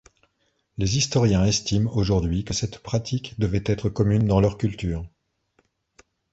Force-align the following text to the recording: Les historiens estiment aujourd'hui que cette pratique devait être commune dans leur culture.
Les 0.79 0.97
historiens 0.97 1.45
estiment 1.45 1.95
aujourd'hui 1.95 2.43
que 2.43 2.55
cette 2.55 2.79
pratique 2.79 3.39
devait 3.39 3.61
être 3.67 3.87
commune 3.87 4.25
dans 4.25 4.41
leur 4.41 4.57
culture. 4.57 5.07